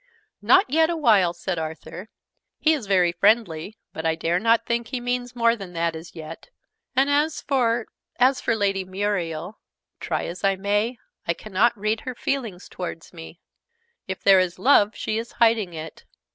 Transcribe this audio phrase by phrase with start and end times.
[0.41, 2.09] "Not yet awhile," said Arthur.
[2.57, 6.15] "He is very friendly, but I dare not think he means more than that, as
[6.15, 6.49] yet.
[6.95, 7.85] And as for
[8.17, 9.59] as for Lady Muriel,
[9.99, 13.41] try as I may, I cannot read her feelings towards me.
[14.07, 16.03] If there is love, she is hiding it!